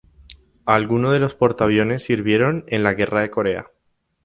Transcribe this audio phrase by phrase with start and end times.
[0.65, 3.67] Algunos de los portaaviones sirvieron en la Guerra de Corea.